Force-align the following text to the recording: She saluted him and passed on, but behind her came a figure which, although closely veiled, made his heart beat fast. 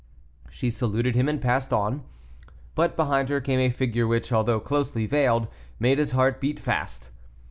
She 0.49 0.71
saluted 0.71 1.13
him 1.15 1.29
and 1.29 1.39
passed 1.39 1.71
on, 1.71 2.01
but 2.73 2.95
behind 2.95 3.29
her 3.29 3.39
came 3.39 3.59
a 3.59 3.69
figure 3.69 4.07
which, 4.07 4.31
although 4.33 4.59
closely 4.59 5.05
veiled, 5.05 5.47
made 5.79 5.99
his 5.99 6.09
heart 6.09 6.41
beat 6.41 6.59
fast. 6.59 7.11